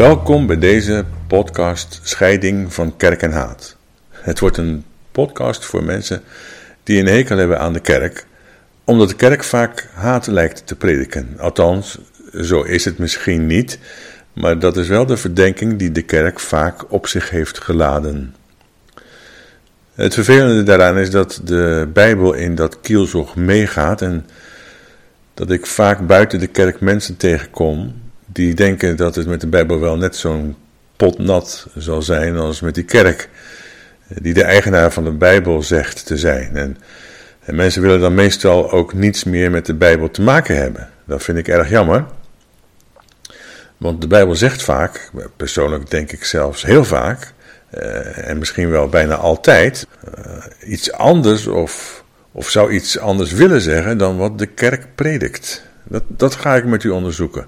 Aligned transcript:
Welkom 0.00 0.46
bij 0.46 0.58
deze 0.58 1.04
podcast 1.26 2.00
Scheiding 2.02 2.74
van 2.74 2.96
Kerk 2.96 3.22
en 3.22 3.32
Haat. 3.32 3.76
Het 4.10 4.40
wordt 4.40 4.56
een 4.56 4.84
podcast 5.12 5.64
voor 5.64 5.84
mensen 5.84 6.22
die 6.82 7.00
een 7.00 7.06
hekel 7.06 7.36
hebben 7.36 7.58
aan 7.58 7.72
de 7.72 7.80
kerk, 7.80 8.26
omdat 8.84 9.08
de 9.08 9.14
kerk 9.14 9.44
vaak 9.44 9.88
haat 9.94 10.26
lijkt 10.26 10.66
te 10.66 10.76
prediken. 10.76 11.34
Althans, 11.38 11.98
zo 12.32 12.62
is 12.62 12.84
het 12.84 12.98
misschien 12.98 13.46
niet, 13.46 13.78
maar 14.32 14.58
dat 14.58 14.76
is 14.76 14.88
wel 14.88 15.06
de 15.06 15.16
verdenking 15.16 15.78
die 15.78 15.92
de 15.92 16.02
kerk 16.02 16.40
vaak 16.40 16.92
op 16.92 17.06
zich 17.06 17.30
heeft 17.30 17.60
geladen. 17.60 18.34
Het 19.94 20.14
vervelende 20.14 20.62
daaraan 20.62 20.98
is 20.98 21.10
dat 21.10 21.40
de 21.44 21.88
Bijbel 21.92 22.32
in 22.32 22.54
dat 22.54 22.80
kielzog 22.80 23.36
meegaat 23.36 24.02
en 24.02 24.26
dat 25.34 25.50
ik 25.50 25.66
vaak 25.66 26.06
buiten 26.06 26.38
de 26.38 26.46
kerk 26.46 26.80
mensen 26.80 27.16
tegenkom 27.16 27.99
die 28.32 28.54
denken 28.54 28.96
dat 28.96 29.14
het 29.14 29.26
met 29.26 29.40
de 29.40 29.46
Bijbel 29.46 29.80
wel 29.80 29.96
net 29.96 30.16
zo'n 30.16 30.56
potnat 30.96 31.66
zal 31.76 32.02
zijn 32.02 32.36
als 32.36 32.60
met 32.60 32.74
die 32.74 32.84
kerk, 32.84 33.28
die 34.08 34.34
de 34.34 34.42
eigenaar 34.42 34.92
van 34.92 35.04
de 35.04 35.10
Bijbel 35.10 35.62
zegt 35.62 36.06
te 36.06 36.16
zijn. 36.16 36.56
En, 36.56 36.76
en 37.40 37.54
mensen 37.54 37.82
willen 37.82 38.00
dan 38.00 38.14
meestal 38.14 38.70
ook 38.70 38.92
niets 38.92 39.24
meer 39.24 39.50
met 39.50 39.66
de 39.66 39.74
Bijbel 39.74 40.10
te 40.10 40.22
maken 40.22 40.56
hebben. 40.56 40.88
Dat 41.06 41.22
vind 41.22 41.38
ik 41.38 41.48
erg 41.48 41.70
jammer. 41.70 42.04
Want 43.76 44.00
de 44.00 44.06
Bijbel 44.06 44.34
zegt 44.34 44.62
vaak, 44.62 45.10
persoonlijk 45.36 45.90
denk 45.90 46.12
ik 46.12 46.24
zelfs 46.24 46.62
heel 46.62 46.84
vaak, 46.84 47.32
uh, 47.74 48.28
en 48.28 48.38
misschien 48.38 48.70
wel 48.70 48.88
bijna 48.88 49.14
altijd, 49.14 49.86
uh, 50.18 50.72
iets 50.72 50.92
anders 50.92 51.46
of, 51.46 52.04
of 52.32 52.48
zou 52.48 52.72
iets 52.72 52.98
anders 52.98 53.32
willen 53.32 53.60
zeggen 53.60 53.98
dan 53.98 54.16
wat 54.16 54.38
de 54.38 54.46
kerk 54.46 54.86
predikt. 54.94 55.68
Dat, 55.84 56.02
dat 56.06 56.34
ga 56.34 56.56
ik 56.56 56.64
met 56.64 56.84
u 56.84 56.88
onderzoeken. 56.88 57.46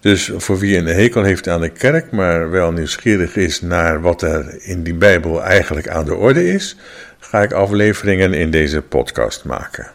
Dus 0.00 0.30
voor 0.36 0.58
wie 0.58 0.76
een 0.76 0.86
hekel 0.86 1.22
heeft 1.22 1.48
aan 1.48 1.60
de 1.60 1.68
kerk, 1.68 2.10
maar 2.10 2.50
wel 2.50 2.72
nieuwsgierig 2.72 3.36
is 3.36 3.60
naar 3.60 4.00
wat 4.00 4.22
er 4.22 4.56
in 4.62 4.82
die 4.82 4.94
Bijbel 4.94 5.42
eigenlijk 5.42 5.88
aan 5.88 6.04
de 6.04 6.14
orde 6.14 6.48
is, 6.52 6.76
ga 7.18 7.42
ik 7.42 7.52
afleveringen 7.52 8.32
in 8.32 8.50
deze 8.50 8.82
podcast 8.82 9.44
maken. 9.44 9.90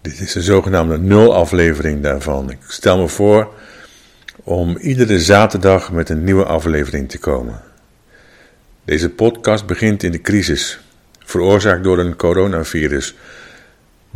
Dit 0.00 0.20
is 0.20 0.32
de 0.32 0.42
zogenaamde 0.42 0.98
nul-aflevering 0.98 2.02
daarvan. 2.02 2.50
Ik 2.50 2.58
stel 2.68 2.98
me 2.98 3.08
voor 3.08 3.54
om 4.44 4.76
iedere 4.76 5.20
zaterdag 5.20 5.92
met 5.92 6.08
een 6.08 6.24
nieuwe 6.24 6.44
aflevering 6.44 7.08
te 7.08 7.18
komen. 7.18 7.60
Deze 8.84 9.10
podcast 9.10 9.66
begint 9.66 10.02
in 10.02 10.12
de 10.12 10.20
crisis, 10.20 10.80
veroorzaakt 11.24 11.84
door 11.84 11.98
een 11.98 12.16
coronavirus. 12.16 13.14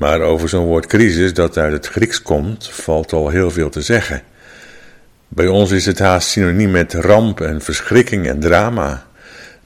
Maar 0.01 0.21
over 0.21 0.49
zo'n 0.49 0.67
woord 0.67 0.87
crisis 0.87 1.35
dat 1.35 1.59
uit 1.59 1.73
het 1.73 1.87
Grieks 1.87 2.23
komt, 2.23 2.69
valt 2.69 3.13
al 3.13 3.29
heel 3.29 3.51
veel 3.51 3.71
te 3.71 3.83
zeggen. 3.83 4.23
Bij 5.29 5.47
ons 5.47 5.71
is 5.71 5.87
het 5.87 5.99
haast 5.99 6.29
synoniem 6.29 6.71
met 6.71 6.95
ramp 6.95 7.41
en 7.41 7.61
verschrikking 7.61 8.27
en 8.27 8.41
drama. 8.41 9.07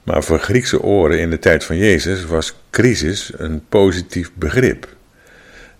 Maar 0.03 0.23
voor 0.23 0.39
Griekse 0.39 0.81
oren 0.81 1.19
in 1.19 1.29
de 1.29 1.39
tijd 1.39 1.63
van 1.63 1.77
Jezus 1.77 2.25
was 2.25 2.55
crisis 2.69 3.31
een 3.37 3.61
positief 3.69 4.31
begrip. 4.33 4.87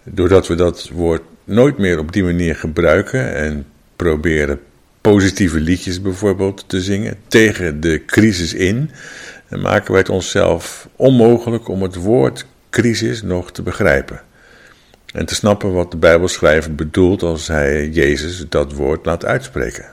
Doordat 0.03 0.47
we 0.47 0.55
dat 0.55 0.89
woord 0.93 1.21
nooit 1.43 1.77
meer 1.77 1.99
op 1.99 2.11
die 2.11 2.23
manier 2.23 2.55
gebruiken 2.55 3.35
en 3.35 3.65
proberen 3.95 4.59
positieve 5.01 5.59
liedjes 5.59 6.01
bijvoorbeeld 6.01 6.63
te 6.67 6.81
zingen 6.81 7.15
tegen 7.27 7.81
de 7.81 8.05
crisis 8.05 8.53
in, 8.53 8.91
maken 9.49 9.91
wij 9.91 9.99
het 9.99 10.09
onszelf 10.09 10.87
onmogelijk 10.95 11.67
om 11.67 11.81
het 11.81 11.95
woord 11.95 12.45
crisis 12.69 13.21
nog 13.21 13.51
te 13.51 13.61
begrijpen. 13.61 14.21
En 15.15 15.25
te 15.25 15.35
snappen 15.35 15.73
wat 15.73 15.91
de 15.91 15.97
Bijbelschrijver 15.97 16.75
bedoelt 16.75 17.23
als 17.23 17.47
hij 17.47 17.89
Jezus 17.89 18.45
dat 18.49 18.73
woord 18.73 19.05
laat 19.05 19.25
uitspreken. 19.25 19.85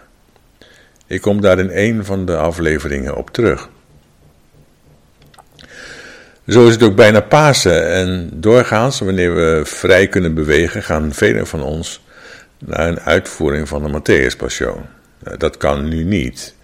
Ik 1.07 1.21
kom 1.21 1.41
daar 1.41 1.59
in 1.59 1.71
een 1.73 2.05
van 2.05 2.25
de 2.25 2.37
afleveringen 2.37 3.17
op 3.17 3.31
terug. 3.31 3.69
Zo 6.47 6.67
is 6.67 6.73
het 6.73 6.83
ook 6.83 6.97
bijna 6.97 7.21
Pasen 7.21 7.93
en 7.93 8.31
doorgaans, 8.35 9.01
wanneer 9.01 9.35
we 9.35 9.61
vrij 9.65 10.09
kunnen 10.09 10.35
bewegen, 10.35 10.83
gaan 10.83 11.13
velen 11.13 11.47
van 11.47 11.63
ons 11.63 12.05
naar 12.59 12.89
een 12.89 13.01
uitvoering 13.01 13.69
van 13.69 13.83
de 13.83 14.01
Matthäus-passion. 14.01 14.87
Nou, 15.19 15.37
dat 15.37 15.57
kan 15.57 15.89
nu 15.89 16.05
niet. 16.05 16.55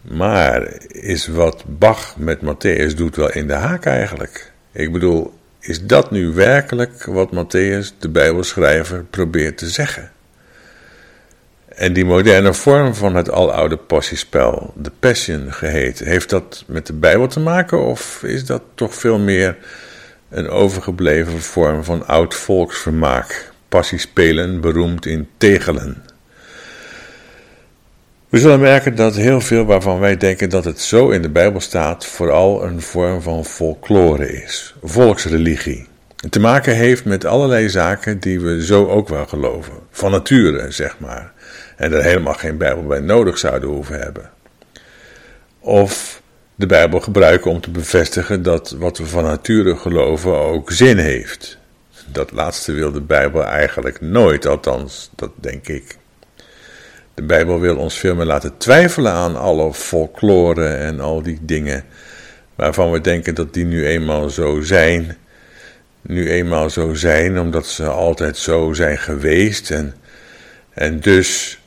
Maar 0.00 0.72
is 0.88 1.26
wat 1.26 1.64
Bach 1.66 2.16
met 2.16 2.38
Matthäus 2.40 2.94
doet 2.96 3.16
wel 3.16 3.30
in 3.30 3.46
de 3.46 3.54
haak 3.54 3.84
eigenlijk? 3.84 4.52
Ik 4.72 4.92
bedoel, 4.92 5.38
is 5.60 5.86
dat 5.86 6.10
nu 6.10 6.32
werkelijk 6.32 7.04
wat 7.04 7.30
Matthäus, 7.30 7.98
de 7.98 8.08
Bijbelschrijver, 8.08 9.04
probeert 9.10 9.58
te 9.58 9.68
zeggen? 9.68 10.10
En 11.68 11.92
die 11.92 12.04
moderne 12.04 12.54
vorm 12.54 12.94
van 12.94 13.14
het 13.14 13.30
aloude 13.30 13.76
passiespel, 13.76 14.72
de 14.76 14.90
Passion 15.00 15.52
geheten, 15.52 16.06
heeft 16.06 16.30
dat 16.30 16.64
met 16.66 16.86
de 16.86 16.92
Bijbel 16.92 17.26
te 17.26 17.40
maken 17.40 17.84
of 17.84 18.22
is 18.22 18.44
dat 18.44 18.62
toch 18.74 18.94
veel 18.94 19.18
meer 19.18 19.56
een 20.28 20.48
overgebleven 20.48 21.40
vorm 21.40 21.84
van 21.84 22.06
oud 22.06 22.34
volksvermaak? 22.34 23.52
Passiespelen, 23.68 24.60
beroemd 24.60 25.06
in 25.06 25.28
tegelen. 25.36 26.09
We 28.30 28.38
zullen 28.38 28.60
merken 28.60 28.94
dat 28.94 29.14
heel 29.14 29.40
veel 29.40 29.64
waarvan 29.64 29.98
wij 29.98 30.16
denken 30.16 30.50
dat 30.50 30.64
het 30.64 30.80
zo 30.80 31.08
in 31.10 31.22
de 31.22 31.28
Bijbel 31.28 31.60
staat, 31.60 32.06
vooral 32.06 32.64
een 32.64 32.80
vorm 32.80 33.22
van 33.22 33.44
folklore 33.44 34.42
is, 34.42 34.74
volksreligie. 34.82 35.86
Het 36.16 36.32
te 36.32 36.40
maken 36.40 36.76
heeft 36.76 37.04
met 37.04 37.24
allerlei 37.24 37.68
zaken 37.68 38.20
die 38.20 38.40
we 38.40 38.64
zo 38.64 38.86
ook 38.86 39.08
wel 39.08 39.26
geloven, 39.26 39.72
van 39.90 40.10
nature 40.10 40.70
zeg 40.70 40.98
maar, 40.98 41.32
en 41.76 41.92
er 41.92 42.02
helemaal 42.02 42.34
geen 42.34 42.56
Bijbel 42.56 42.86
bij 42.86 43.00
nodig 43.00 43.38
zouden 43.38 43.68
hoeven 43.68 43.98
hebben. 43.98 44.30
Of 45.60 46.22
de 46.54 46.66
Bijbel 46.66 47.00
gebruiken 47.00 47.50
om 47.50 47.60
te 47.60 47.70
bevestigen 47.70 48.42
dat 48.42 48.70
wat 48.70 48.98
we 48.98 49.06
van 49.06 49.24
nature 49.24 49.76
geloven 49.76 50.38
ook 50.38 50.70
zin 50.72 50.98
heeft. 50.98 51.58
Dat 52.06 52.32
laatste 52.32 52.72
wil 52.72 52.92
de 52.92 53.00
Bijbel 53.00 53.44
eigenlijk 53.44 54.00
nooit, 54.00 54.46
althans, 54.46 55.10
dat 55.16 55.30
denk 55.34 55.68
ik. 55.68 55.98
De 57.14 57.22
Bijbel 57.22 57.60
wil 57.60 57.76
ons 57.76 57.98
veel 57.98 58.14
meer 58.14 58.26
laten 58.26 58.56
twijfelen 58.56 59.12
aan 59.12 59.36
alle 59.36 59.74
folklore 59.74 60.66
en 60.66 61.00
al 61.00 61.22
die 61.22 61.38
dingen 61.42 61.84
waarvan 62.54 62.90
we 62.90 63.00
denken 63.00 63.34
dat 63.34 63.54
die 63.54 63.64
nu 63.64 63.86
eenmaal 63.86 64.30
zo 64.30 64.60
zijn. 64.60 65.16
Nu 66.02 66.30
eenmaal 66.30 66.70
zo 66.70 66.94
zijn 66.94 67.40
omdat 67.40 67.66
ze 67.66 67.86
altijd 67.86 68.36
zo 68.36 68.72
zijn 68.72 68.98
geweest 68.98 69.70
en, 69.70 69.94
en 70.70 71.00
dus, 71.00 71.60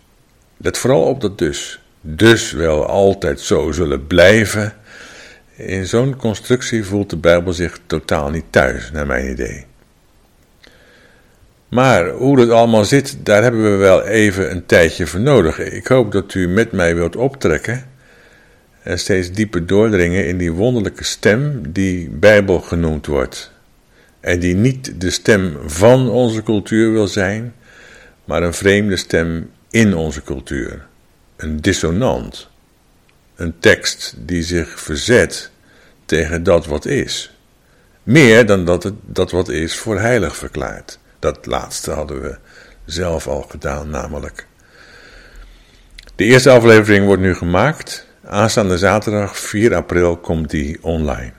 let 0.58 0.78
vooral 0.78 1.04
op 1.04 1.22
dat 1.22 1.38
dus, 1.38 1.82
dus 2.02 2.52
wel 2.52 2.86
altijd 2.86 3.40
zo 3.40 3.72
zullen 3.72 4.08
blijven. 4.08 4.74
In 5.56 5.88
zo'n 5.88 6.16
constructie 6.16 6.84
voelt 6.84 7.10
de 7.10 7.18
Bijbel 7.18 7.54
zich 7.54 7.80
totaal 7.86 8.30
niet 8.30 8.46
thuis, 8.50 8.92
naar 8.92 9.06
mijn 9.06 9.32
idee. 9.32 9.66
Maar 11.74 12.10
hoe 12.10 12.38
dat 12.38 12.50
allemaal 12.50 12.86
zit, 12.86 13.18
daar 13.24 13.44
hebben 13.44 13.72
we 13.72 13.78
wel 13.78 14.04
even 14.06 14.52
een 14.52 14.66
tijdje 14.66 15.08
voor 15.08 15.20
nodig. 15.20 15.60
Ik 15.60 15.88
hoop 15.88 16.12
dat 16.12 16.34
u 16.34 16.48
met 16.48 16.72
mij 16.72 16.96
wilt 16.96 17.16
optrekken 17.16 17.86
en 18.84 19.00
steeds 19.00 19.32
dieper 19.32 19.66
doordringen 19.66 20.28
in 20.28 20.38
die 20.38 20.52
wonderlijke 20.52 21.04
stem 21.04 21.72
die 21.72 22.10
Bijbel 22.10 22.60
genoemd 22.60 23.06
wordt. 23.06 23.52
En 24.20 24.40
die 24.40 24.56
niet 24.56 25.02
de 25.02 25.10
stem 25.10 25.58
van 25.66 26.10
onze 26.10 26.44
cultuur 26.44 26.92
wil 26.92 27.08
zijn, 27.08 27.54
maar 28.26 28.44
een 28.44 28.54
vreemde 28.54 28.98
stem 28.98 29.50
in 29.70 29.96
onze 29.96 30.24
cultuur. 30.24 30.86
Een 31.36 31.62
dissonant. 31.62 32.50
Een 33.36 33.54
tekst 33.60 34.16
die 34.18 34.44
zich 34.44 34.80
verzet 34.80 35.52
tegen 36.06 36.44
dat 36.44 36.66
wat 36.66 36.86
is. 36.86 37.38
Meer 38.04 38.46
dan 38.46 38.66
dat 38.66 38.84
het 38.84 38.96
dat 39.06 39.32
wat 39.32 39.50
is 39.50 39.76
voor 39.76 40.00
heilig 40.00 40.36
verklaart. 40.36 41.02
Dat 41.24 41.46
laatste 41.46 41.92
hadden 41.92 42.22
we 42.22 42.36
zelf 42.86 43.28
al 43.28 43.42
gedaan, 43.50 43.90
namelijk. 43.90 44.48
De 46.16 46.24
eerste 46.24 46.50
aflevering 46.50 47.06
wordt 47.06 47.22
nu 47.22 47.36
gemaakt. 47.36 48.08
Aanstaande 48.26 48.78
zaterdag 48.78 49.38
4 49.38 49.76
april 49.76 50.18
komt 50.18 50.50
die 50.50 50.78
online. 50.82 51.32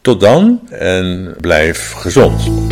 Tot 0.00 0.20
dan 0.20 0.68
en 0.70 1.34
blijf 1.40 1.92
gezond. 1.92 2.63